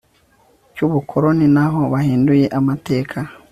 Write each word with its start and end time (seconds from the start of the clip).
cy 0.73 0.81
ubukoloni 0.85 1.45
aho 1.65 1.79
bahinduye 1.93 2.45
amateka 2.59 3.17